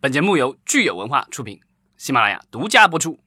[0.00, 1.58] 本节目由聚友文化出品，
[1.96, 3.18] 喜马拉雅独家播出。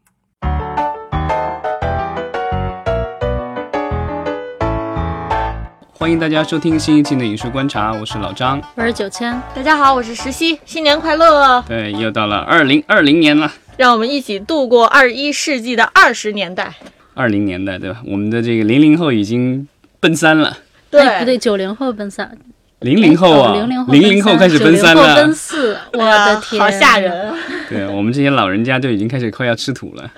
[5.91, 11.61] 欢迎大家收听新一期的《影视观察》，我是老张，我是九千，大家好，我是石溪，新年快乐！
[11.67, 16.73] 对，又到了二零二零年了，让我们一起度过二十一世纪的二十年代。
[17.13, 18.01] 二零年代，对吧？
[18.05, 19.67] 我们的这个零零后已经
[19.99, 20.57] 奔三了，
[20.89, 21.37] 对，不对？
[21.37, 22.37] 九零后奔三，
[22.81, 27.33] 零零后啊，零零后零零后开始奔三了，奔四， 我的天，好吓人！
[27.69, 30.11] 对我们这些老人家就已经开始快要吃土了。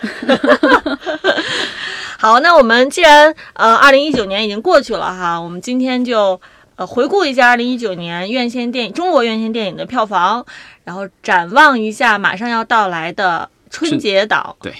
[2.17, 6.39] 好，那我们既然呃，二零一九年已经过去了哈，我们今天就
[6.77, 10.45] 呃回顾一下二零一九年院线电影中国院线电影的票房，
[10.85, 14.55] 然后展望一下马上要到来的春节档。
[14.61, 14.73] 对，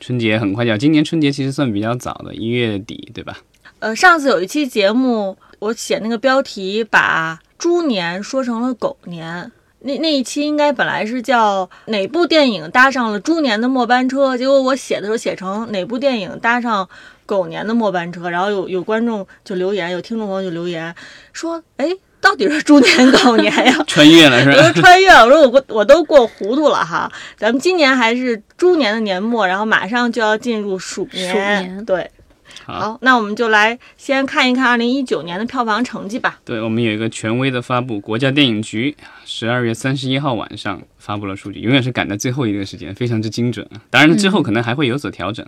[0.00, 3.36] 春节很快就要，今年春节其实算比较早的，一月底对吧？
[3.78, 9.50] 呃，上次有一期节目，我写那个标题把猪年说成了狗年。
[9.80, 16.88] 那那一期应该本来是叫哪部电影搭上了猪年的末班车，结果我写的时候写成哪部电影搭上
[17.24, 20.92] 狗年的末班车，然后有有观众就留言，有听众朋友就留言
[21.32, 21.88] 说，哎，
[22.20, 23.72] 到底是猪年狗年呀？
[23.86, 24.56] 穿越了是吧？
[24.58, 32.10] 我说穿越了，我说我过我都过糊涂了哈，咱们今年还是猪年的年末，然后马上就要进入鼠年，对。
[32.64, 36.40] 好，那我们就来先看一看二零一九年的票房成绩吧。
[36.44, 43.82] 对，我们有一个权威的发布，国家电影局十二月三十一号晚上发布了数据，永远是赶在最后一个时间，非常之精准啊。
[43.90, 45.46] 当然之后可能还会有所调整。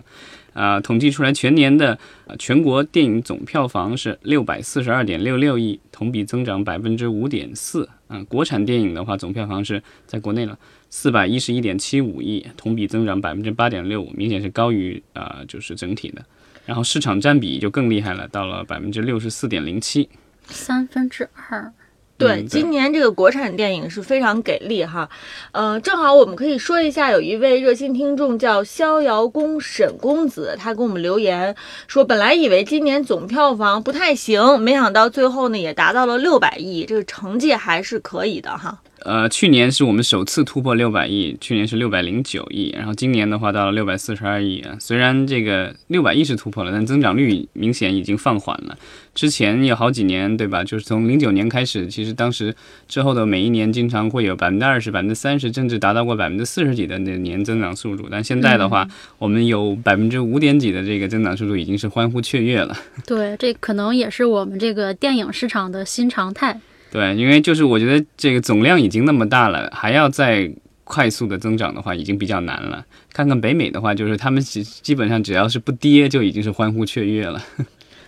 [0.53, 1.97] 啊，统计出来全年的
[2.37, 7.87] 全国电影总票房是六百四十二点六六亿，同比增长百分之五点四。
[8.09, 16.21] 嗯，国产电影的话，总票房是在国内了四百一十一点七五亿，同比增长百分之八点六五，明显是高于啊，就是整体的。
[16.65, 20.09] 然后市场占比就更厉害了，到了百分之六十四点零七，
[20.45, 21.73] 三分之二。
[22.17, 25.09] 对，今年这个国产电影是非常给力哈。
[25.53, 31.55] 呃，正好我们可以说一下，有一位热心听众叫逍遥公沈公子，他给我们留言
[31.87, 38.79] 说，本来以为今年总票房不太行，没想到最后呢也达到了六百亿，这个成绩还是可以的哈。
[39.03, 44.75] 呃，去年是我们首次突破六百亿，去年是六百零九亿，然后今年的话到了六百四十二亿啊。
[44.79, 48.77] 虽然这个六百亿是突破了，但增长率明显已经放缓了。
[49.13, 50.63] 之前有好几年，对吧？
[50.63, 52.55] 就是从零九年开始，其实当时
[52.87, 58.07] 之后的每一年经常会有百分之二十、百分之三十，甚至达到过百分之四十几的那年增长速度。
[58.09, 58.87] 但现在的话，
[59.17, 62.77] 我们有百分之五点几的这个增长速度，已经是欢呼雀跃了。
[63.05, 66.61] 对，这可能也是我们这个电影市场的新常态。
[66.91, 70.51] 对，因为就是我觉得这个总量已经那么大了，还要再
[70.83, 72.85] 快速的增长的话，已经比较难了。
[73.13, 77.41] 看看北美的话，就是他们基基本上只要是不跌，就已经是欢呼雀跃了。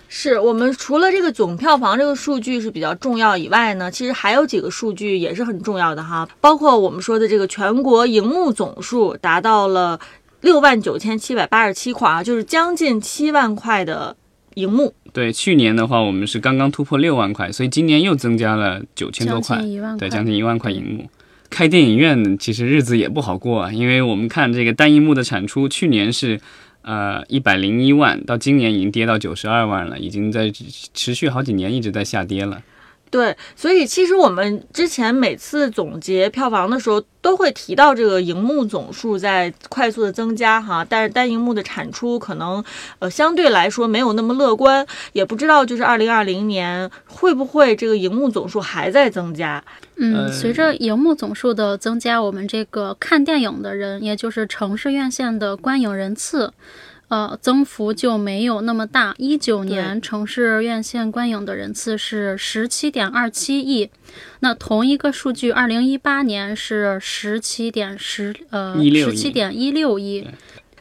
[0.09, 9.97] 是我们除了这个总票房这个数据是比较重要以外呢，其实还有几个数据也是很重要的哈，包括我们说的这个全国荧幕总数达到了
[10.41, 14.16] 六万九千七百八十七块啊，就是将近七万块的。
[14.55, 19.62] 荧幕对，去年的话我们是刚刚突破六万块，所以今年又增加了九千多块，
[19.97, 21.07] 对，将近一万块银幕。
[21.51, 26.41] 开电影院其实日子也不好过啊，因为我们看这个单银幕的产出，去年是
[26.81, 30.52] 呃一百零一万，到今年已经跌到九十二万了，已经在
[30.96, 32.63] 持续好几年一直在下跌了。
[33.13, 42.63] 对，所以其实我们之前每次总结票房的时候，都会提到这个荧幕总数在快速的增加哈，但是单荧幕的产出可能
[42.97, 49.63] 呃相对来说没有那么乐观，也不知道就是二零二零年会不会这个荧幕总数还在增加。
[49.97, 56.52] 嗯，随着荧幕总数的增加，我们这个看电影的人，也就是城市院线的观影人次。
[57.09, 59.14] 呃，增幅就没有那么大。
[59.18, 63.90] 一九年城市院线观影的人次是十七点二七亿，
[64.40, 70.28] 那同一个数据，二零一八年是十七点十呃十七点一六亿。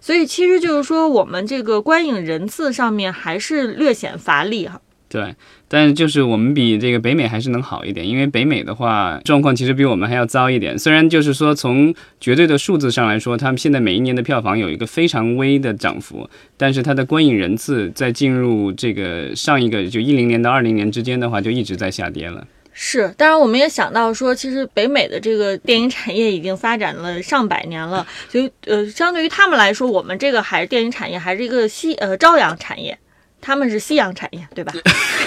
[0.00, 4.80] 所以其实就是说，我们这个观影人次上面还是略显乏力哈。
[5.12, 5.34] 对，
[5.68, 10.78] 但是就是我们比这个北美还是能好一点，因为北美的话状况其实比我们还要糟一点。
[10.78, 16.26] 虽然就是说从绝对的数字上来说，他们现在每一年的票房有一个非常微的涨幅，
[16.56, 22.46] 但是它的观影人次在进入这个上一个就一零年到二零年之间的话，就一直在下跌了。
[22.72, 32.98] 是，当然我们也想到说，其实北美的这个电影产业已经发展了上百年了，所以呃，相对于他们来说，我们这个还是电影产业还是一个夕呃朝阳产业。
[33.42, 34.72] 他们是夕阳产业，对吧？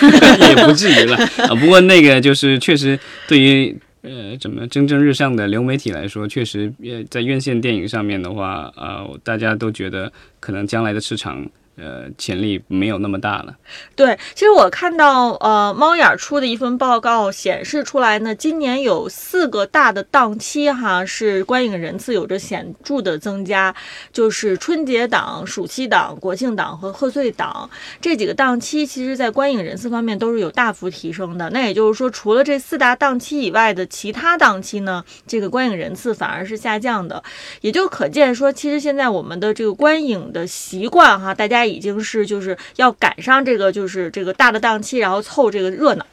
[0.50, 1.16] 也不至于了
[1.48, 1.54] 啊。
[1.60, 2.98] 不过那个就是确实
[3.28, 11.46] 对于呃怎么蒸蒸日上的流媒体来说，确实呃在院线电影上面的话，呃大家都觉得可能将来的市场
[11.78, 13.56] 呃潜力没有那么大了。
[13.96, 23.76] 对，其实我看到呃猫眼出的一份报告显示出来呢，今年有四个大的档期哈，是观影人次有着显著的增加，
[24.14, 27.70] 就是春节档、暑期档、国庆档和贺岁档
[28.00, 31.50] 这几个档期，其实在观影人次方面都是有大幅提升的。
[31.50, 37.24] 那也就是说，除了这四大档期以外的其他档期呢，这个观影人次反而是下降的，
[37.62, 46.06] 也就可见说，其实现在我们的这个观影的习惯哈，大家已经是就是要赶上这个就是这个大的档期，然后凑这个热闹。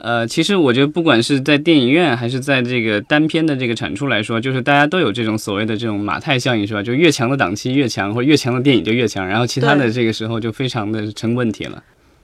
[0.00, 6.80] 呃，其实我觉得，不管是在电影院还是在这个单片的这个产出来说，就是大家都有这种所谓的这种马太效应，是吧？
[6.80, 11.82] 就越强的档期越强，或越强的电影就越强，然后其他的这个时候就非常的成问题了。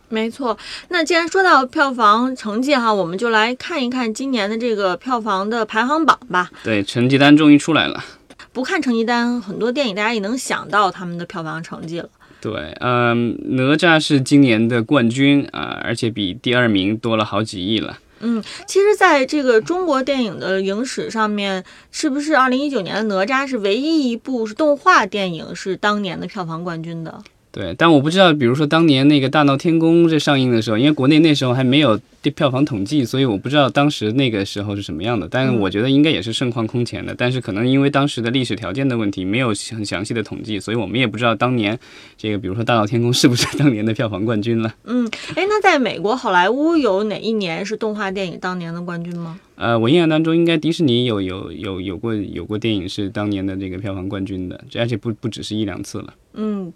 [0.08, 0.56] 没错，
[0.90, 6.48] 那既然说到票房成绩哈，我们就来看一看今年的这个票房的排行榜吧。
[6.62, 8.04] 对，成绩单终于出来了。
[8.52, 12.08] 不看成绩单，很多电影大家也能想到他们的票房成绩了。
[12.44, 17.98] 对，嗯，哪吒是今年的冠军啊，而且比第二名多了好几亿了。
[18.20, 27.18] 嗯，其实，在这个中国电影的影史上面，是不是二零一九年的哪吒是唯一一部是动画电影是当年的票房冠军的？
[27.54, 31.96] 对，但我不知道，比如说当年那个《大闹天宫》这上映的时候，因为国内那时候还没有
[32.34, 35.28] 票房统计，所以我不知道当时那个时候是什么样的。
[35.30, 37.14] 但是我觉得应该也是盛况空前的。
[37.16, 41.78] 但是可能因为当时的历史条件的问题，没有很详细的统计，所以我们也不知道当年
[42.18, 44.74] 这个，比如说《大闹天宫》是不是当年的票房冠军了。
[44.86, 49.38] 嗯，哎，那在美国好莱坞有哪一年是动画电影当年的冠军吗？
[49.54, 56.14] 呃，我印象当中应该迪士尼有有有有过有过电影是当年的这个票房冠军的，而且不不只是一两次了。
[56.32, 56.72] 嗯。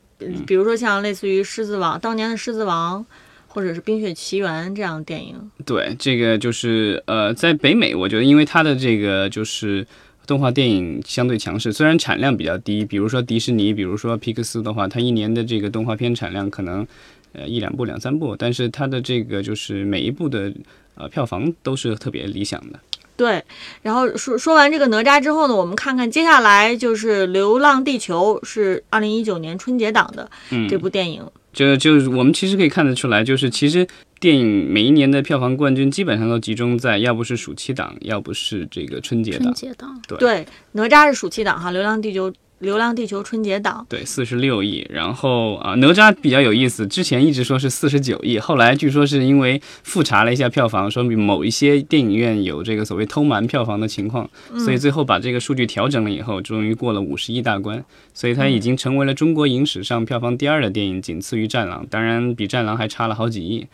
[0.46, 3.00] 比如说像类似于《狮子王》当年的《狮子王》，
[3.46, 5.50] 或者是《冰雪奇缘》这样的电影。
[5.64, 9.86] 对，这个就是呃，在北美，我觉得因为它的这个就是
[10.26, 12.84] 动画电影相对强势，虽然产量比较低。
[12.84, 16.86] 比如说迪士尼，比如说皮克斯的话，它一年的这个动画片产量可能
[17.32, 20.52] 呃一两部、两三部，但是它的这个就是每一部的
[20.96, 22.78] 呃票房都是特别理想的。
[23.18, 23.42] 对，
[23.82, 30.30] 然后说说完这个哪吒之后呢，我们看看接下来就是《流浪地球》，是二零一九年春节档的
[30.68, 31.28] 这部电影。
[31.52, 33.84] 就就是我们其实可以看得出来，就是其实
[34.20, 39.42] 电影每一年的票房冠军基本上都集中在要不是暑期档，要不是这个春节档。
[39.42, 42.30] 春节档，对，哪吒是暑期档哈，《流浪地球》。
[42.58, 43.86] 《流浪地球》春节档。
[43.88, 54.28] 对四十六亿，然后啊哪吒比较有意思，之前一直说是四十九亿，后来据说是因为复查了一下票房，说明某一些电影院有这个所谓偷瞒票房的情况，
[54.58, 63.66] 所以最后把这个数据调整了以后，终于过了五十亿大关，所以它已经成为了中国影史上票房第二的电影，仅次于《战狼》，当然比《战狼》还差了好几亿，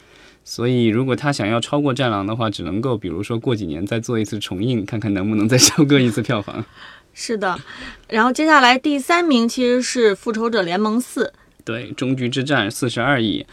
[0.44, 6.64] 所以如果他想要超过《战狼》的话，只能够比如说过几年再做一次重映，看看能不能再收割一次票房。
[7.14, 7.56] 是的，
[8.08, 11.24] 然后接下来第三名其实是《复仇者联盟四》，
[11.64, 13.46] 对，终局之战四十二亿。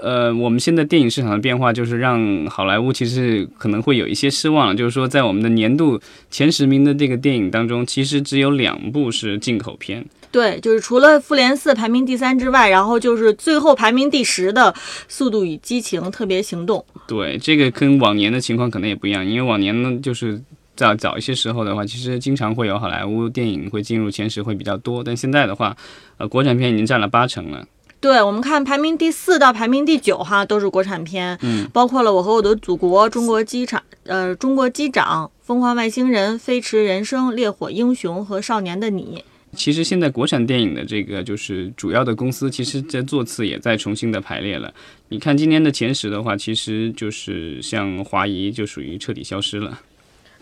[0.00, 5.98] 呃，我们现在电影市场的变化就是让好莱坞其实可能会有一些失望了，就是说在我们的年度
[6.30, 10.06] 前十名的这个电影当中，其实只有两部是进口片。
[10.30, 14.72] 对，就是除了《复联四》排名第三之外，然后就是最后排名第十的
[15.08, 16.84] 《速度与激情：特别行动》。
[17.08, 20.40] 对，这个跟往年的情况可能也不一样，因为往年呢就是。
[20.78, 25.76] 在早一些时候的话，其实经常会有好莱坞电影会进入前十会比较多，但现在的话，
[26.18, 27.66] 呃，国产片已经占了八成了。
[28.00, 39.24] 对，我们看排名第四到排名第九哈，都是国产片，嗯，包括了《我和我的祖国》《中国机场》呃，《中国机长》《疯狂外星人》《飞驰人生》《烈火英雄》和《少年的你》。
[39.56, 44.72] 其实现在国产电影的这个就是主要的公司，其实在座次也在重新的排列了。
[45.08, 49.80] 你看今年的前十的话，其实就是像华谊就属于彻底消失了。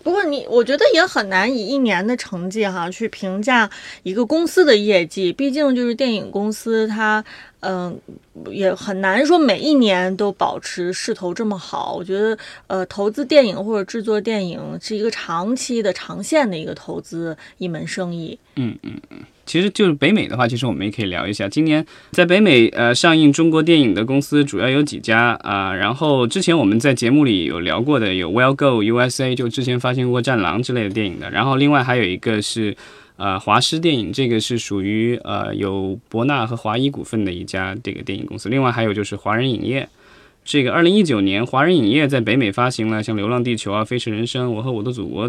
[0.06, 3.68] 不过你，我觉得也很难以一年的成绩哈去评价
[4.04, 7.24] 一个公司的业绩，毕竟就是电影公司它。
[7.68, 7.98] 嗯，
[8.48, 11.94] 也很难说每一年都保持势头这么好。
[11.94, 18.38] 我觉得，呃，投资电影或者制作电影是一个长期的、长线的一个投资，一门生意。
[18.54, 21.48] 嗯嗯嗯，其实就是北美的话，其实我们也可以聊一下。
[21.48, 25.74] 今年在北美呃上映中国电影的公司主要有几家啊？
[25.74, 31.28] 然后之前我们在节目里有聊过的，有 Well Go USA，就之前发行过《战狼》之类的电影的。
[31.32, 32.76] 然后另外还有一个是。
[33.16, 38.50] 呃，华师电影这个是属于呃有博纳和华谊股份的一家这个电影公司。
[38.50, 39.88] 另外还有就是华人影业，
[40.44, 45.26] 这个二零一九年华人影业在北美发行了像《流浪地球》啊、《飞驰人生》、《我和我的祖国》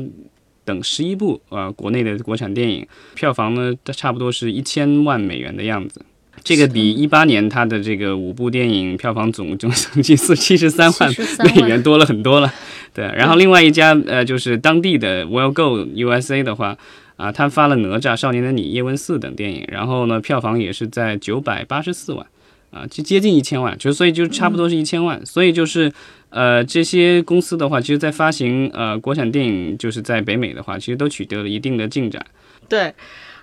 [0.65, 6.01] 等十一部啊国内的国产电影，票房呢差不多是一千万美元的样子。
[6.43, 11.09] 这个比一八年它的这个五部电影票房总总成绩四七十三万
[11.45, 12.53] 美元多了很多了。
[12.93, 16.77] 对，然后另外一家呃就是当地的 Well Go USA 的话。
[17.17, 22.25] 啊，他发了《哪吒》《少年的你》《叶问四》等电影，然后呢，票房也是在九百八十四万，
[22.71, 25.91] 啊，就接近一千万，就所以就差不多是一千万，所以就是
[26.29, 32.25] 呃这些公司的话，其实在发行呃国产电影，就是在北美的话，其实都取得了一定的进展。
[32.69, 32.93] 对。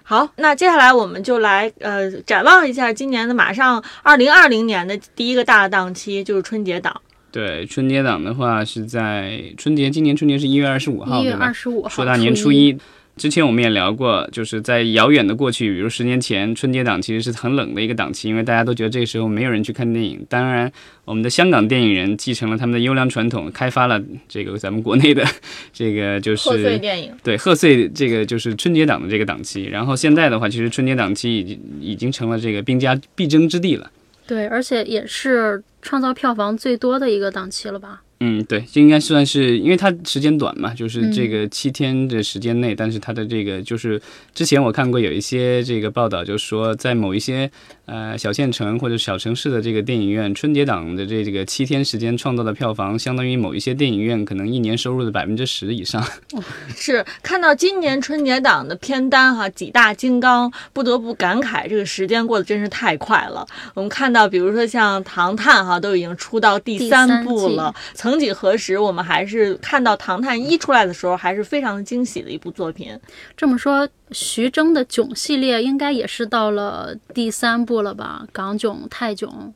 [0.07, 7.01] 好，那接下来我们就来呃展望一下今年的马上二零二零年的第一个大档期，就是春节档。
[7.33, 11.55] 对，春节档的话是在春节，今年春节是一月二十五号，一月二？
[11.55, 12.77] 十五号，说大年初一。
[13.17, 20.27] 之前我们也聊过，就是在遥远的过去，比如十年前，春节档其实是很冷的一个档期，因为大家都觉得这个时候没有人去看电影。
[20.29, 20.71] 当然，
[21.05, 25.25] 我们的香港电影人继承了他们的优良传统，开发了这个咱们国内的
[25.73, 29.65] 这个就是贺岁电影， 对贺岁这个就是春节档的这个档期。
[29.67, 33.91] 然后现在的话，其实春节档期已经已经成了这个兵家必争之地了。
[34.27, 38.03] 对，而且也是创造票房最多的一个档期了吧？
[38.21, 44.01] 嗯，对，这应该算是，因为它时间短嘛，就是这嗯个七天的时间内，但是它的这个就是
[44.33, 47.51] 之前我看过有一些这个报道，就说在某一些
[47.87, 56.03] 呃小县城或者小城市的这个电影院，春节档的这这个七天时间创造的票房，相当于某一些电影院可能一年收入的百分之十以上。
[56.77, 63.47] 是看到今年春节档的片单哈，几大金刚，不得不感慨这个时间过得真是太快了。
[63.75, 67.75] 我们看到，比如说像《唐探》哈，都已经出到第第三部了。
[68.05, 72.95] 曾几何时，我们还是看到《唐探一》出来的时候，还是非常惊喜的一部作品。
[73.35, 78.27] 这么说，徐峥的囧系列应该也是到了第三部了吧？
[78.31, 79.55] 港囧、泰囧，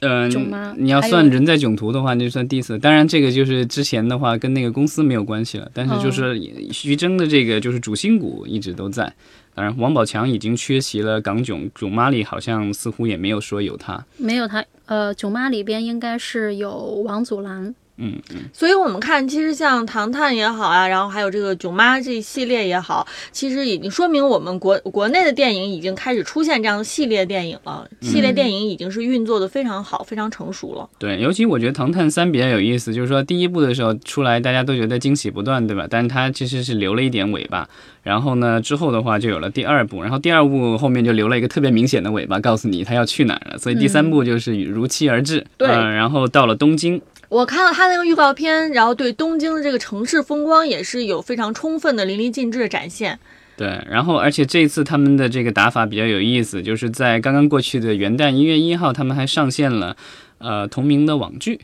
[0.00, 2.78] 嗯囧吗，你要算人在囧途的话，那就算第四。
[2.78, 6.40] 当然，这个就是之前的话跟那个公司没有关系了，但是就是
[6.72, 9.12] 徐峥的这个就是主心骨一直都在。
[9.54, 14.06] 当然，王宝强已经缺席了港囧，囧妈里好像似乎也没有说有他。
[14.16, 14.64] 没有他。
[14.86, 17.74] 呃，囧妈里边应该是有王祖蓝。
[17.96, 27.88] 嗯嗯，所以我们看，其实像《唐探》也好啊，然后还有这个《囧妈》这一系列也好，其实已经说明我们国国内的电影已经开始出现这样的系列电影了。
[28.00, 30.88] 系列电影已经是运作的非常好，非常成熟了。
[30.98, 35.86] 对，尤其我觉得《唐探三》比较有意思，就是说第一部的时候出来，大家都觉得惊喜不断，对吧？
[35.88, 37.68] 但是它其实是留了一点尾巴。
[38.02, 43.56] 然后呢，之后的话就有了第二部，然后第二部后面就留了一个特别明显的尾巴，告诉你他要去哪儿了。
[43.56, 45.46] 所以第三部就是如期而至。
[45.56, 47.00] 对呃然后到了东京，
[47.34, 53.18] 我看了他那个预告片，然后对东京的这个城市风光也是有非常充分的淋漓尽致的展现。
[53.56, 59.96] 对，然后而且这一次他们的这个打法比较有意思，就是在刚刚过去的元旦一月一号，他们还上线了
[60.38, 61.62] 呃同名的网剧。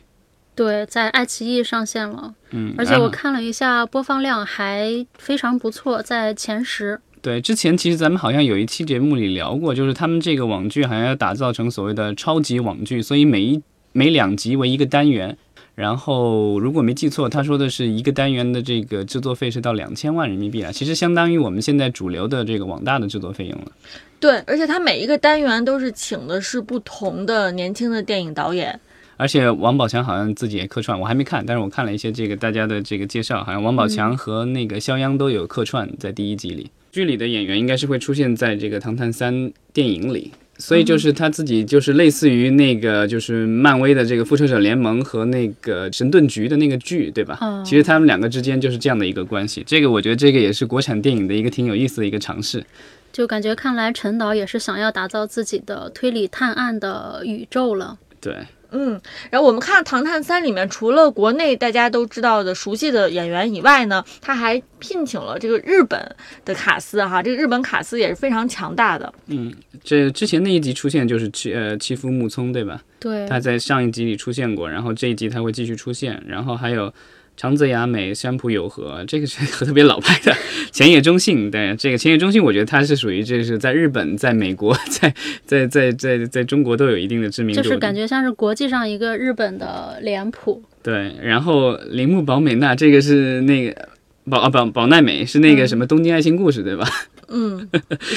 [0.55, 6.99] 对，在爱奇艺上线了，嗯，而且我看了一下播放量还非常不错，在前十。
[7.21, 13.61] 对，之前其实咱们好像有一期节目里聊过，就是他们这个网剧好像要打造成所谓的超级网剧，所以每一
[13.93, 15.37] 每两集为一个单元。
[15.81, 23.71] 然后如果没记错，他说的是一个单元的这个制作费是到两千万人民币啊，其实相当于我们现在主流的这个网大的制作费用了。
[24.19, 28.79] 对，而且他每一个单元都是请的是不同的年轻的电影导演。
[29.17, 36.69] 而且王宝强好像自己也客串，我还没看，但是我看了一些这个大家的这个介绍，好像王宝强和那个肖央都有客串在第一集里。
[36.91, 39.33] 剧里的演员应该是会出现在这个《唐探三》
[39.73, 47.37] 电影里，所以就是他自己就是类似于那个就是漫威的这个复仇者联盟和那个神盾局的那个剧，对吧？
[47.41, 49.63] 嗯其实他们两个之间就是这样的一个关系。
[49.65, 52.63] 这个我觉得这个也是国产电影的一个挺有意思的一个尝试。
[53.11, 57.97] 就感觉看来陈导也是想要打造自己的推理探案的宇宙了。
[58.21, 58.37] 对，
[58.71, 58.99] 嗯，
[59.29, 69.13] 然后我们看《唐探三》里面，除了国内大家都知道的熟悉的演员以外呢，他还聘请了这个日本的卡司哈，这个日本卡司也是非常强大的。
[69.27, 72.81] 嗯这之前那一集出现就是七呃七夫木聪，对吧？
[72.99, 76.93] 对，他在上一集里出现过，然后这一集他会继续出现，然后还有
[77.41, 80.31] 长泽雅美、山浦友和，这个是特别老派的
[80.71, 81.49] 前野忠信。
[81.49, 85.11] 对，这个前野忠信，我觉得他是属于这是在日本、在美国、在
[85.43, 87.63] 在在在在中国都有一定的知名度。
[87.63, 90.61] 就是感觉像是国际上一个日本的脸谱。
[90.83, 93.75] 对，然后铃木保美娜，这个是那个。
[94.29, 96.87] 保啊宝宝奈美是那个什么《东京爱情故事》对吧？
[97.29, 97.67] 嗯，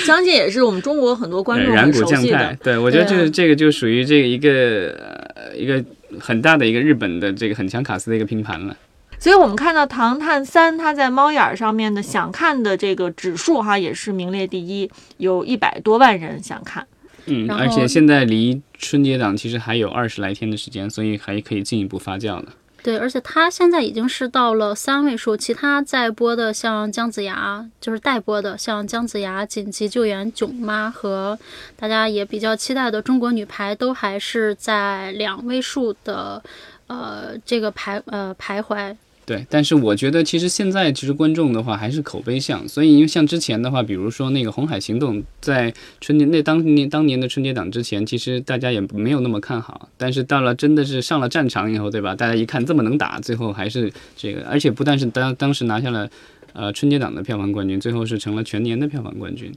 [0.05, 4.91] 相信也是我们中国很多观众染很熟悉的。，对我觉得就是这这个就属于这个一个
[5.35, 5.83] 呃一个
[6.21, 8.77] 很大的一个日本的这个很强卡司的一个拼盘了。
[9.19, 16.87] 所以我们看到《唐探三》，它在猫眼儿上面的想看的这个指数哈，也是名列第一，有一百多万人想看。
[17.27, 22.53] 嗯，而且现在离春节档其实还有二十来天的时间，所以还可以进一步发酵呢。
[22.83, 31.39] 对，而且它现在已经是到了三位数，其他在播的像姜子牙，就是待播的像姜子牙、紧急救援、囧妈和
[31.77, 36.43] 大家也比较期待的中国女排，都还是在两位数的
[36.89, 38.95] 呃这个徘呃徘徊。
[39.27, 52.15] 对，但是我觉得其实现在其实观众的话还是口碑向，所以因为像之前的话，比如说那个《红海行动》在春节那当年当年的春节档之前，其实大家也没有那么看好，但是到了真的是上了战场以后，对吧？
[52.15, 56.11] 大家一看这么能打，最后还是这个，而且不但是当当时拿下了
[56.53, 59.51] 呃春节档的票房冠军，最后是成了全年的票房冠军。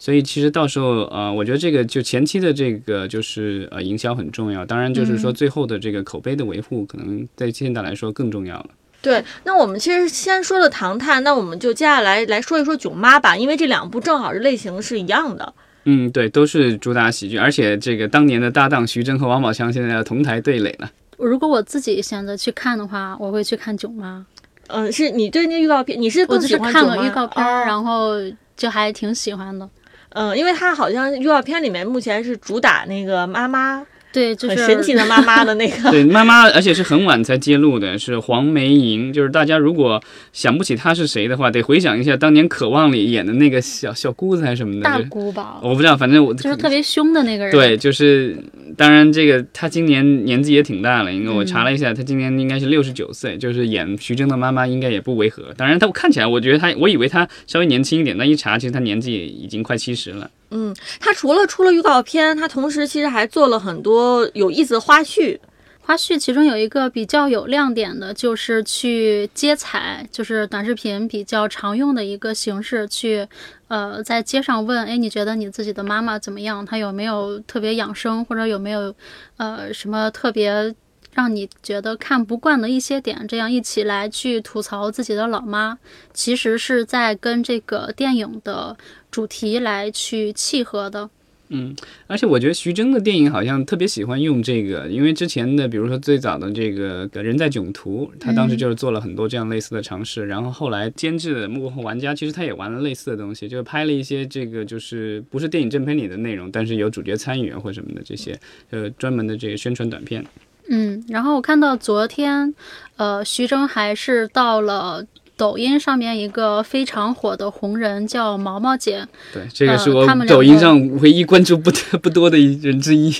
[0.00, 8.66] 所以其实到时候呃，我觉得这个就前期的这个就是呃营销很重要，当然就是说最后的这个口碑的维护，可能在现在来说更重要了。
[9.02, 15.52] 对，那我们其实先说了《唐探》，那我们就接下来来说一说《囧妈》吧，因为这两部正好是类型是一样的。
[15.84, 20.88] 嗯，对，都是主打喜剧，而且这个当年的搭档徐峥和王宝强现在要同台对垒了。
[21.16, 24.24] 如果我自己选择去看的话，我会去看《囧妈》。
[24.68, 28.12] 嗯，是你对那预告片，你是我就是看了预告片，哦然后
[28.56, 29.68] 就还挺喜欢的。
[30.10, 35.90] 嗯，因为他好像预告片里面目前是主打那个妈妈，对，就是很神奇的妈妈的那个。
[35.90, 39.12] 对，妈妈，而且是很晚才揭露的，是黄梅莹。
[39.12, 40.02] 就是大家如果
[40.32, 44.82] 想不起她是谁的话，得回想一下当年《渴望》里演的那个小小姑子还是什么的。
[44.82, 47.52] 大就姑吧，我不知道，反正我就是特别凶的那个人。
[47.52, 48.36] 对，就是
[48.76, 55.52] 当然这个他今年年纪也挺大了，因为我查了一下，他今年应该是六十九岁，就是演徐峥的妈妈应该也不违和。
[55.56, 60.30] 当然，他看起来我觉得他，我以为他稍微年轻一点，但一查其实他年纪已经快七十了。
[60.50, 65.38] 嗯，他除了出了预告片，他同时其实还做了很多有意思的花絮。
[65.84, 73.26] 花絮其中有一个比较有亮点的，就是去接彩，就是短视频比较常用的一个形式，去
[73.66, 76.64] 呃在街上问，哎，你觉得你自己的妈妈怎么样？
[76.64, 78.94] 她有没有特别养生，或者有没有
[79.38, 80.72] 呃什么特别
[81.14, 83.26] 让你觉得看不惯的一些点？
[83.26, 85.76] 这样一起来去吐槽自己的老妈，
[86.14, 88.76] 其实是在跟这个电影的
[89.10, 91.10] 主题来去契合的。
[91.54, 100.26] 嗯而且我觉得徐峥的电影好像特别喜欢用这个，因为之前的比如说最早的这个《人在囧途》，他当时就是做了很多这样类似的尝试。
[100.26, 108.38] 然后后来监制的《幕后玩家》，其实他也玩了类似的东西，就是拍了一些这个就是不是电影正片里的内容，但是有主角参与或什么的这些
[108.70, 110.24] 呃专门的这个宣传短片。
[110.68, 112.54] 嗯，然后我看到昨天，
[112.96, 115.04] 呃，徐峥还是到了
[115.42, 123.12] 抖音上面一个非常火的红人，叫毛毛姐，对，这个是呃我抖音上唯一关注不得 不多的一人之一。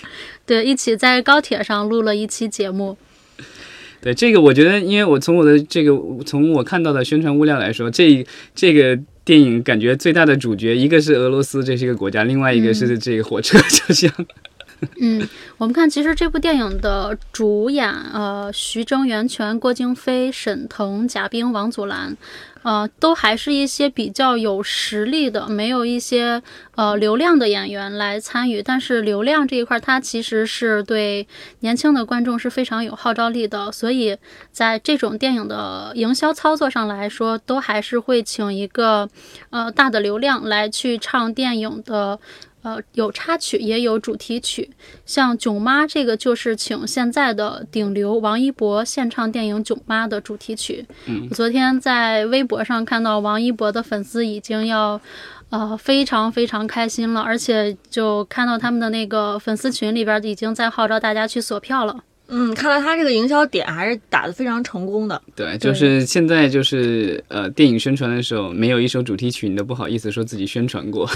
[0.46, 2.96] 对，一起在高铁上录了一期节目。
[4.00, 5.92] 对这个，我觉得，因为我从我的这个
[6.24, 14.08] 从我看到的宣传物料来说，这这个电影感觉最大的主角，一个是俄罗斯，这是一个国家，另外一个是这个火车车厢。
[14.18, 14.26] 嗯，
[15.01, 22.16] 嗯我们看，其实这部电影的主演，呃，徐峥、袁泉、郭京飞、沈腾、贾冰、王祖蓝，
[22.62, 26.42] 呃，都还是一些比较有实力的，没有一些
[26.75, 28.61] 呃流量的演员来参与。
[28.61, 31.29] 但是流量这一块，它其实是对
[31.61, 34.16] 年轻的观众是非常有号召力的，所以
[34.51, 39.09] 在这种电影的营销操作上来说，都还是会请一个
[39.51, 42.18] 呃大的流量来去唱电影的。
[42.62, 44.70] 呃，有插曲也有主题曲，
[45.05, 50.87] 像《囧妈》这个就是请现在的顶流王一博献唱电影《囧妈》的主题曲。
[51.07, 55.01] 嗯我昨天在微博上看到王一博的粉丝已经要，
[55.51, 62.05] 呃，非常非常开心了，而且就看到他们的那个粉丝群里边已经在号召大家去锁票了。
[62.35, 65.21] 嗯，看来他这个营销点还是打得非常成功的。
[65.37, 71.07] 对，就是现在就是呃，电影宣传的时候，没有一首主题曲，你都不好意思说自己宣传过。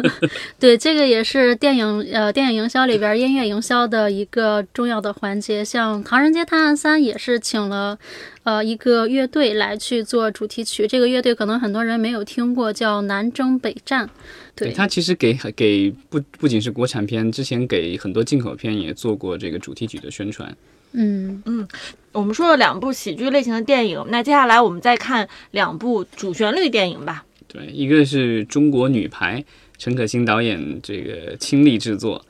[0.58, 5.62] 对，这个也是电影呃电影营销里边音乐营销的一个重要的环节。
[5.62, 7.98] 像《唐人街探案三》也是请了
[8.44, 14.08] 呃一个乐队来去做主题曲，这个乐队可能很多人没有听过，叫南征北战。
[14.56, 20.56] 对，他其实给给不不仅是国产片，之前给很多进口片也做过这个主题曲的宣传。
[20.92, 21.66] 嗯嗯
[22.12, 27.26] 我们说了两部喜剧类型的电影，那接下来我们再看两部主旋律电影吧。
[27.48, 29.44] 对，一个是中国女排，
[29.76, 32.24] 陈可辛导演这个亲力制作。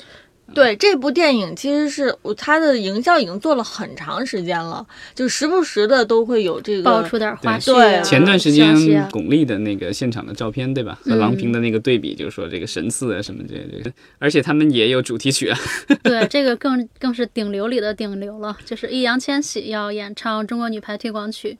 [0.52, 8.02] 对这部电影，其实是我它的营销已经做了很长时间了，就时不时的都会有这个爆出点花絮对啊。
[8.02, 8.74] 前段时间
[9.10, 10.98] 巩俐的那个现场的照片，对吧？
[11.02, 15.58] 和嗯郎平的那个对比，就是说这个神似啊什么这这个，而且他们也有主题曲啊。
[16.04, 21.56] 对，这个更更是顶流里的顶流了，就是易烊千玺要演唱中国女排推广曲。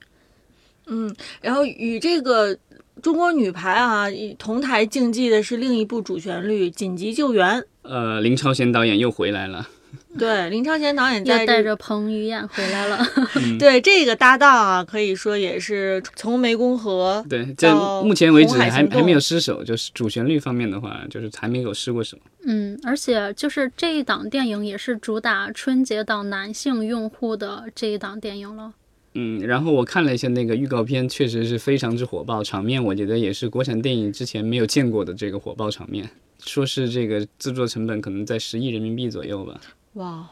[0.87, 2.55] 嗯，然后与这个
[3.01, 4.05] 中国女排啊
[4.37, 7.59] 同台竞技的是另一部主旋律《紧急救援》。
[7.83, 9.67] 呃，林超贤导演又回来了。
[10.17, 13.05] 对，林超贤导演又在带着彭于晏回来了。
[13.59, 22.17] 对这个搭档啊，可以说也是从湄公河对，在到目前为止还还没有失手，就是主旋律方面的话，就是还没有失过手。
[22.45, 28.73] 嗯，而且就是这一档电影也是主打春节档男性用户的这一档电影了。
[29.15, 36.09] 嗯，然后我看了一下那个预告片，确实是非常之火爆，场面我觉得也是国产电影之前没有见过的这个火爆场面。
[36.43, 39.59] 说是这个制作成本可能在十亿人民币左右吧。
[39.93, 40.29] 哇，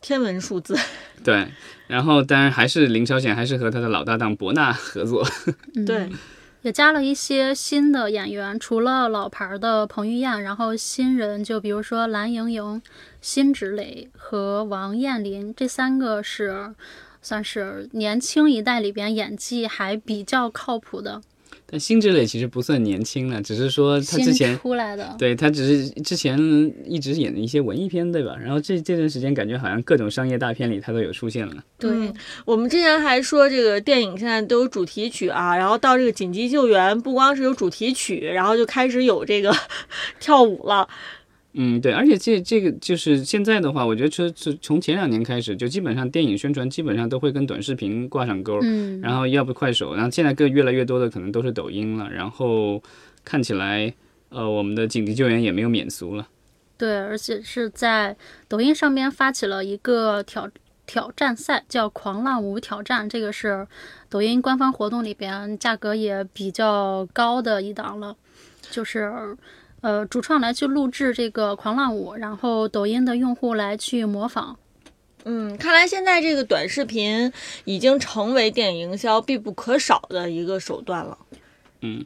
[0.00, 0.76] 天文数字。
[1.24, 1.48] 对，
[1.86, 5.26] 然后当然还是林超贤还是和他的老搭档伯纳合作。
[5.86, 6.10] 对，
[6.60, 12.82] 也加了一些新的演员，除了老牌的彭于晏，然后新人就比如说蓝盈莹、
[13.22, 16.74] 辛芷蕾和王彦霖，这三个是
[17.24, 21.20] 算是年轻一代里边演技还比较靠谱的。
[21.66, 26.38] 但辛芷蕾其实不算年轻了，只是说她之前出来的，对她只是之前
[26.84, 28.36] 一直演的一些文艺片，对吧？
[28.38, 31.64] 然后这这段时间感觉好像各种商业大片里她都有出现了。
[31.78, 32.12] 对
[32.44, 39.50] 我们之前还说这个电影现在都有主题曲啊，然后到这个紧急救援不光是有主题曲，然后就开始有这个
[40.20, 40.86] 跳舞了。
[41.56, 52.82] 嗯，对，而且这这个就是现在的话，我觉得从从从前两年开始，就基本上电影宣传基本上都会跟短视频挂上钩，嗯，然后要不快手，然后现在更越来越多的可能都是抖音了，然后
[53.24, 53.94] 看起来，
[54.30, 56.26] 呃，我们的紧急救援也没有免俗了。
[56.76, 58.16] 对，而且是在
[58.48, 60.50] 抖音上面发起了一个挑
[60.86, 63.64] 挑战赛，叫“狂浪舞挑战”，这个是
[64.10, 68.16] 抖音官方活动里边价格也比较高的一档了，
[68.72, 69.36] 就是。
[69.84, 74.58] 呃，主创来去录制这个狂浪舞，然后抖音的用户来去模仿。
[75.24, 77.30] 嗯，看来现在这个短视频
[77.66, 81.18] 已经成为电影营销必不可少的一个手段了。
[81.82, 82.02] 嗯。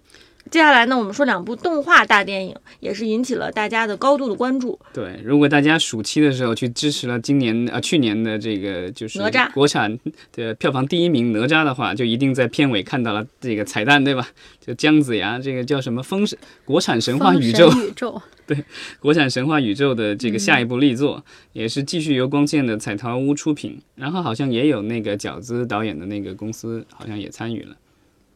[0.50, 4.78] 接下来呢，我们说两部动画大电影，也是引起了大家的高度的关注。
[4.92, 9.98] 对，如果大家暑期的时候去支持了今年啊去年的这个就是哪吒国产
[10.32, 14.26] 的票房第一名哪吒的话，就一定在片尾看到了这个彩蛋，对吧？
[14.64, 18.64] 就姜子牙这个叫什么封神国产神话宇宙，宇宙 对，
[19.00, 27.76] 国产神话宇宙的这个下一部力作，也是继续由光线的彩陶屋出品，然后好像也有那个饺子导演的那个公司好像也参与了。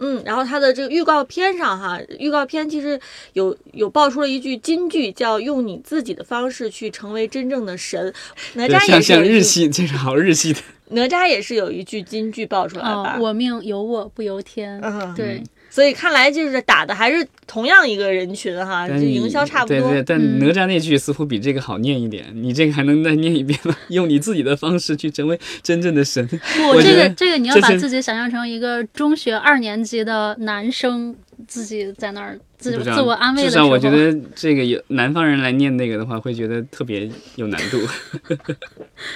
[0.02, 3.00] 嗯，然后它的这个预告片上哈，预告片其实
[3.34, 8.12] 有有爆出了一句金句，叫“用你自己的方式去成为真正的神”。
[8.54, 10.60] 哪吒也是像日系，这是好日系的。
[10.88, 13.16] 哪吒也是有一句金句爆出来吧？
[13.20, 14.80] 我命由我不由天。
[14.82, 15.42] 嗯，对。
[15.72, 19.80] 所以看来就是打的还是同样一个人群哈，就营销差不多。
[19.80, 22.26] 对对，但哪吒那句似乎比这个好念一点。
[22.34, 23.74] 你这个还能再念一遍吗？
[23.88, 26.26] 用你自己的方式去成为真正的神。
[26.28, 31.16] 不，这个这个你要把自己想象成一个中学二年级的男生，
[31.48, 33.64] 自己在那儿自自我安慰的时候。
[33.64, 37.80] 至少我觉得这个有南方人来念那个的话，会觉得特别有难度。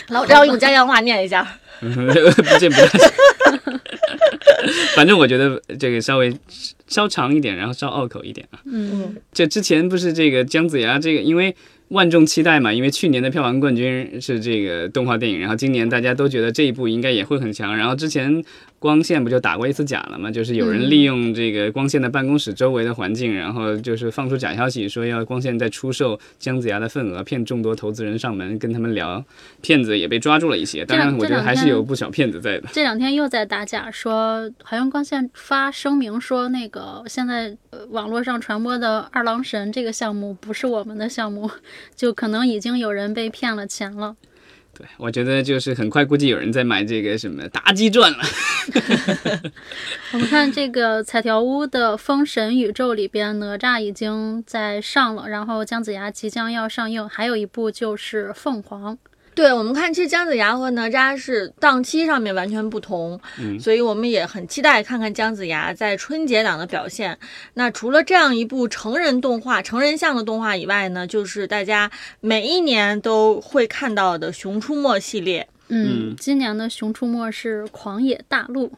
[0.08, 1.46] 老赵用家乡话念一下。
[2.58, 2.98] 这 不太。
[4.94, 6.34] 反正我觉得这个稍微
[6.86, 8.60] 稍长一点，然后稍拗口一点啊。
[8.64, 11.54] 嗯，这之前不是这个姜子牙这个，因为
[11.88, 18.44] 万众期待嘛，因为去年的票房冠军是这个动画电影，然后今年大家都觉得这一部应该也会很强，然后之前。
[18.78, 20.30] 光线不就打过一次假了嘛？
[20.30, 29.24] 就是有人利用这个光线的办公室周围的环境，然后就是放出假消息，说要光线在出售姜子牙的份额，骗众多投资人上门跟他们聊，
[29.62, 30.84] 骗子也被抓住了一些。
[30.84, 32.68] 当然，我觉得还是有不少骗子在的。
[32.70, 37.56] 这两天又在打假，说好像光线发声明说，那个现在
[37.88, 41.50] 网络上传播的二郎神这个项目不是我们的项目，
[41.94, 44.16] 就可能已经有人被骗了钱了。
[44.78, 48.18] 对，我觉得就是很快，估计有人在买这个什么妲己传了。
[50.12, 58.98] 我们看这个彩条屋的《封神宇宙》里边，哪吒已经在上了，然后姜子牙即将要上映，还有一部就是凤凰。
[59.36, 67.18] 对我们看，其实姜子牙和哪吒是档期上面完全不同，嗯，所以我们也很期待看看姜子牙在春节档的表现。
[67.52, 75.46] 那除了这样一部成人动画、成人向的动画以外呢，就是大家每一年都会看到的《熊出没》系列。
[75.68, 78.72] 嗯，今年的《熊出没》是狂野大陆。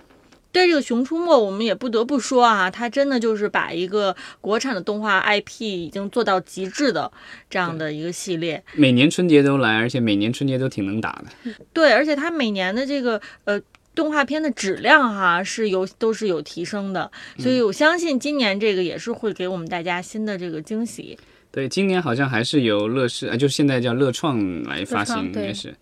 [0.59, 7.11] 对这个《熊出没》，我们也不得不说啊，它真的就是把一个国产的动画 IP 已经做到极致的
[7.49, 8.63] 这样的一个系列。
[8.75, 11.53] 每年春节都来，而且每年春节都挺能打的。
[11.73, 13.61] 对，而且它每年的这个呃
[13.95, 21.17] 动画片的质量哈是有都是有提升的，所以我相信今年这个也是会给我们大家新的这个惊喜。
[21.53, 25.75] 对，今年好像还是由乐视啊，就现在叫乐创来发行，应该是，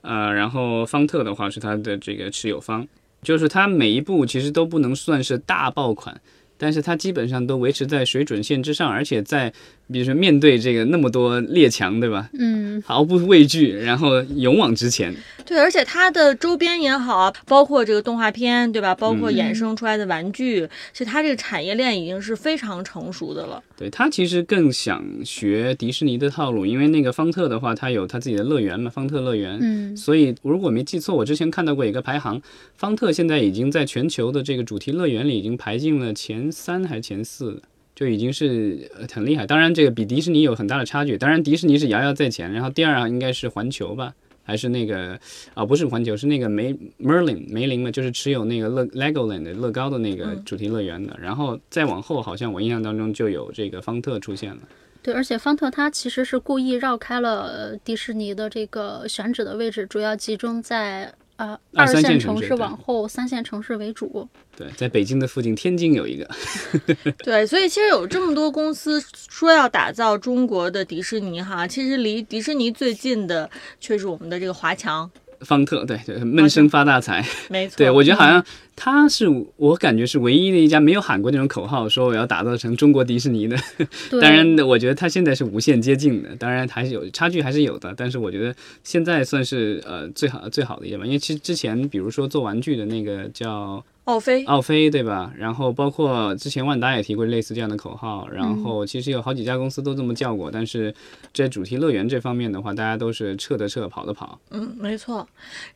[0.00, 2.86] 呃，然后方特的话是它的这个持有方。
[3.22, 6.20] 就是它每一部其实都不能算是大爆款，
[6.58, 9.52] 但是它基本上都维持在水准线之上，而且在
[9.92, 12.30] 比如说面对这个那么多列强，对吧？
[12.38, 15.14] 嗯，毫不畏惧，然后勇往直前。
[15.44, 18.94] 对，而且它的周边也好啊，包括这个动画片，对吧？
[18.94, 23.62] 包括嗯衍生出来的玩具，其实它这个产业链已经是非常成熟的了。
[23.76, 29.58] 对它其实更想学迪士尼的套路，因为那个方特的话，它有它自己的乐园嘛，方特乐园。
[29.60, 32.40] 嗯所以如果没记错，我之前看到过一个排行，
[32.76, 37.60] 方特现在已经在全球的这个主题乐园里已经排进了前三还是前四了。
[38.02, 41.16] 就已经是呃很厉害，当然这个比迪士尼有很大的差距。
[41.16, 44.12] 当然迪士尼是遥遥在前，然后第二应该是环球吧，
[44.42, 45.16] 还是那个
[45.54, 51.16] 啊、不是环球，是那个梅 Merlin 梅林嘛，就是持有那个乐 Legoland 的乐高的那个主题乐园的。
[51.22, 54.58] 然后再往后，好像我印象当中就有这个方特出现了。
[55.00, 64.28] 对，而且方特它其实是故意绕开了呃迪士尼的这个选址的位置，主要集中在呃二三线线城市城市往后三线城市为主。
[64.56, 66.28] 对，在北京的附近，天津有一个。
[67.24, 73.50] 对，所以其实有这么多公司说要打造中国的迪士尼哈，其实离迪士尼最近的
[73.80, 75.10] 却是我们的这个华强。
[75.44, 77.24] 方特，对对，闷声发大财。
[77.50, 79.26] 没错，对我觉得好像他是
[79.56, 83.56] 我感觉是唯一的一家没有喊过那种口号，说我要打造成中国迪士尼的。
[84.20, 87.94] 当然，我觉得他现在是无限接近的，当然还是有差距，还是有的。
[87.96, 94.44] 但是我觉得现在算是呃最好最好的一家吧，因为其实之前比如说做玩具的那个叫奥飞。
[94.46, 95.32] 奥飞，对吧？
[95.36, 100.50] 然后包括之前万达也提过类似这样的口号，然后其实有好几家公司都这么叫过。
[100.50, 100.92] 但是
[101.32, 104.40] 在主题乐园这方面的话，大家都是撤的撤，跑的跑。
[104.50, 105.26] 嗯，没错。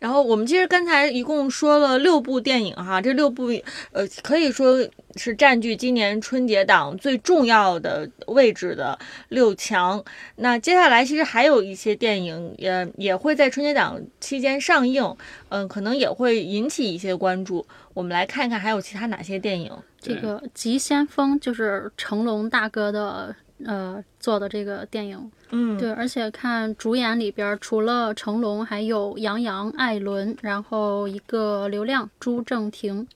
[0.01, 3.47] 然后我们其实刚才一共说了六部电影哈，这六部
[3.93, 4.77] 呃可以说
[5.15, 10.05] 是占据今年春节档最重要的位置的六强。
[10.35, 15.17] 那接下来其实还有一些电影也也会在春节档期间上映，
[15.51, 17.65] 嗯、可能也会引起一些关注。
[17.97, 19.73] 我们来看看还有其他哪些电影。
[19.99, 25.33] 这个《急先锋》就是成龙大哥的呃做的这个电影。
[25.49, 33.09] 嗯，对，而且看主演里边儿除了成龙，还有杨洋、艾伦，然后一个刘亮朱正廷。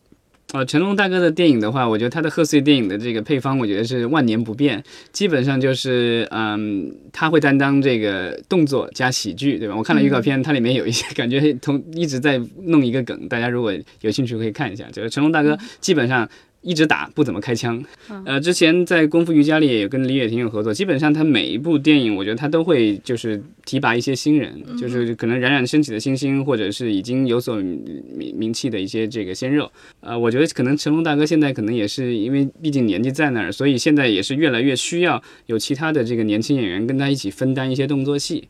[0.52, 4.82] 呃，成龙大哥的电影的话，我觉得他的贺岁电影的这个配方，我觉得是万年不变，
[5.12, 9.76] 基本上就是，嗯，他会担当这个动作加喜剧，对吧？
[9.76, 14.84] 我看了预告片，它里面有一些 感觉同一直在弄一个梗，大家如果有兴趣可以看一下。
[14.90, 16.28] 就是成龙大哥基本上。
[16.62, 17.82] 一直打不怎么开枪，
[18.26, 29.70] 呃，之前在《功夫瑜伽》里也跟李雪婷有合作，基本上他每一部电影，我觉得他都会就是提拔一些新人，就是可能冉冉升起的新星，或者是已经有所名名气的一些这个鲜肉。
[30.00, 38.48] 呃，我觉得可能成龙大哥现在可能也是因为毕竟年纪在那儿，所以现在也是越来越需要有其他的这个年轻演员跟他一起分担一些动作戏。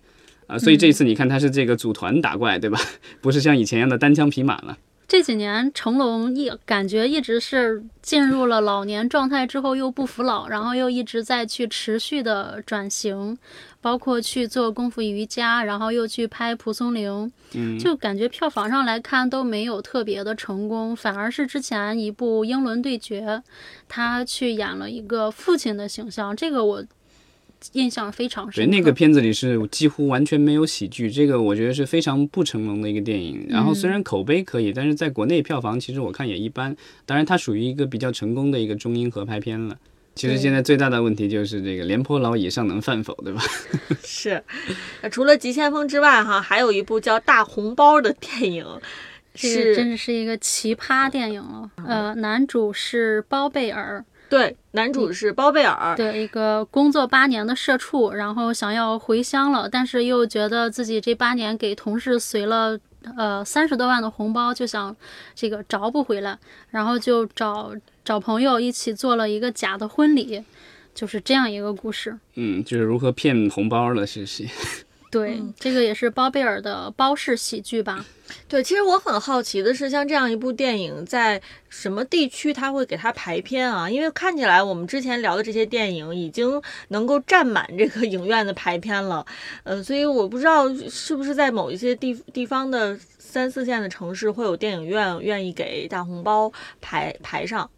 [0.49, 2.81] 啊、所以这一次你看他是这个组团打怪，对吧？
[3.21, 4.77] 不是像以前一样的单枪匹马了。
[5.11, 13.37] 这几年成龙一感觉一直是进入了老年状态之后又不服老，然后又一直在去持续的转型，
[13.81, 23.21] 包括去做功夫瑜伽，然后又去拍蒲松龄，嗯，就感觉票房上来看都没有特别的成功，反而是之前一部《英伦对决》，
[23.89, 26.85] 他去演了一个父亲的形象，这个我
[27.73, 28.71] 印象非常，深刻。
[28.71, 33.47] 那个片子里是几乎完全没有喜剧，这个我觉得是非常不成龙的一个电影。
[33.49, 36.77] 然后虽然口碑可以，但是在国内票房其实我看也一般。
[37.07, 39.77] 当然，它属于一个比较成功的一个中英合拍片了。
[40.17, 43.41] 其实现在最大的问题就是这个廉颇老矣，尚能饭否，对吧？
[44.03, 44.43] 是。
[45.01, 48.67] 呃除了《急先锋》之外，哈，还有一部叫《大红包》的电影，
[49.33, 51.71] 这个真的是一个奇葩电影了。
[51.87, 55.97] 呃，男主是包贝尔，对，男主是包贝尔。
[55.97, 62.79] 对，一个工作八年的社畜，然后想要回乡了，但是又觉得自己这八年给同事随了
[63.17, 64.97] 呃三十多万的红包，就想
[65.35, 66.39] 这个找不回来，
[66.71, 70.45] 然后就找找朋友一起做了一个假的婚礼，
[70.95, 72.17] 就是这样一个故事。
[72.37, 74.47] 嗯，就是如何骗红包了，是是。
[75.11, 78.07] 对，这个也是包贝尔的包式喜剧吧？
[78.47, 83.91] 对，其实我很好奇的是，像这样一部电影，在什么地区它会给它排片啊？
[83.91, 89.27] 因为看起来我们之前聊的这些电影已经能够占满这个影院的排片了，
[89.65, 97.69] 呃，所以我不知道是不是在某一些地地方的三四线的城市会有电影院愿意给大红包排排上。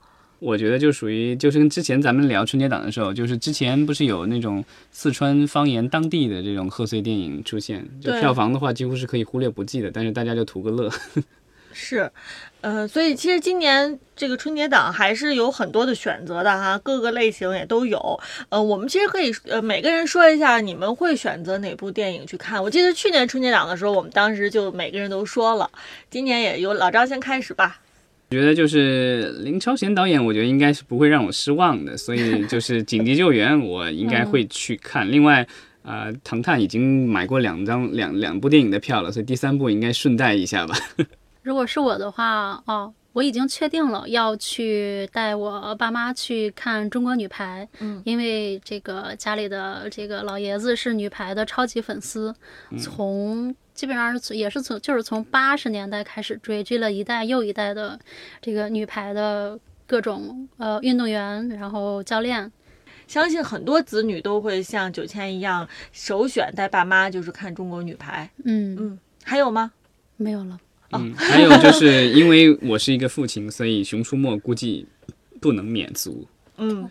[0.43, 10.91] 我觉得就属于就是跟之前咱们聊春节档的时候，就是之前不是有那种四川方言当地的这种贺岁电影出现，就票房的话几乎是可以忽略不计的，但是大家就图个乐。
[11.75, 12.11] 是，
[12.61, 18.21] 呃，所以其实今年这个春节档还是有很多的选择的哈，各个类型也都有。
[18.51, 22.63] 呃，我们其实可以呃每个人说一下你们会选择哪部电影去看。
[22.63, 25.71] 我记得去年春节档的时候，我们当时就每个人都说了，
[26.11, 27.81] 今年也由老张先开始吧。
[28.33, 35.13] 觉得就是林超贤导演，我觉得应该是不会让我失望的，所以就是《紧急救援》，我应该会去看。
[35.13, 35.47] 另外，
[35.83, 40.75] 啊、唐探已经买过两张两两部电影的票了，所以第三部应该顺带一下吧。
[41.43, 52.33] 如果是我的话，哦，我已经确定了要去带我爸妈去看中国女排，嗯，因为这个家里的这个老爷子是女排的超级粉丝，
[52.79, 57.99] 从基本上是从也是从就是从八十年代开始追，追了一代又一代的
[58.41, 62.51] 这个女排的各种呃运动员，然后教练，
[63.07, 68.31] 相信很多子女都会像九千一样，首选带爸妈就是看中国女排。
[68.45, 69.73] 嗯，嗯，还有吗？
[70.17, 70.61] 没有了。
[70.93, 74.87] 嗯，还有就是因为我是一个父亲，所以《熊出没》估计
[75.41, 76.27] 不能免俗。
[76.63, 76.89] 嗯，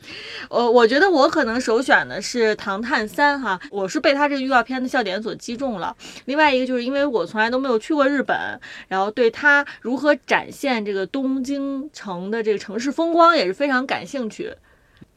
[0.49, 5.95] 呃，我觉得我可能首选的是《唐探三》哈，我是被他这个预告片的笑点所击中了。
[6.25, 8.37] 另外一个就是因为我从来都没有去过日本，
[8.87, 14.51] 然后对他如何展现这个东京城的这个城市风光也是非常感兴趣。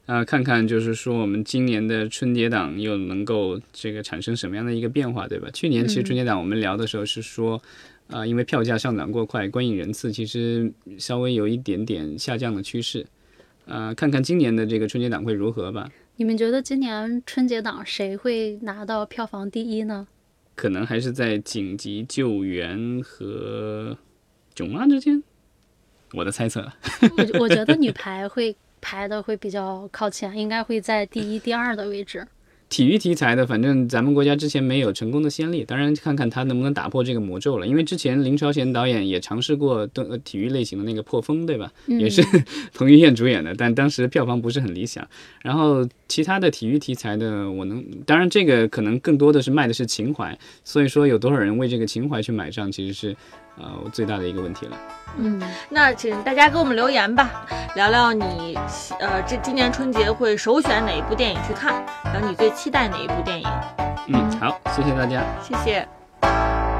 [0.05, 5.49] 啊、看看就是说我们今年的春节档又能够这个产生什么样的一个变化，对吧？
[5.51, 7.59] 去年其实春节档我们聊的时候是说，
[8.07, 13.07] 啊、因为票价上涨过快，观影人次其实稍微有一点点下降的趋势。
[13.65, 15.89] 啊、看看今年的这个春节档会如何吧？
[16.17, 20.07] 你们觉得今年春节档谁会拿到票房第一呢？
[20.55, 23.97] 可能还是在紧急救援和
[24.53, 25.21] 囧妈之间，
[26.13, 26.73] 我的猜测了。
[27.17, 32.25] 我我觉得女排会排的会比较靠前，应该会在第一、第二的位置。
[32.67, 37.67] 体育题材的，反正咱们国家之前没有成功的先例，当然看看他能不能打破这个魔咒了。
[37.67, 41.71] 因为之前林超贤导演也尝试过动呃体育类型的那个破风，对吧？
[41.85, 42.23] 也是
[42.73, 45.07] 彭于晏主演的，但当时票房不是很理想。
[45.43, 53.15] 然后其他的体育题材的，我能当然这个可能更多的是卖的是情怀，所以说有多少人为这个情怀去买账，其实是
[53.57, 54.77] 呃最大的一个问题了。
[55.17, 58.57] 嗯，那请大家给我们留言吧，聊聊你
[58.99, 63.47] 呃这今年春节会首选哪一部电影去看，然后你最期待哪一部电影？
[64.07, 65.23] 嗯，好，谢谢大家。
[65.41, 66.74] 谢谢。